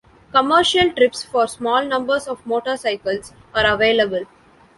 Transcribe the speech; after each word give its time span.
Commercial 0.31 0.91
trips 0.95 1.21
for 1.23 1.47
small 1.47 1.85
numbers 1.85 2.27
of 2.27 2.43
motorcycles 2.43 3.33
are 3.53 3.67
available. 3.71 4.25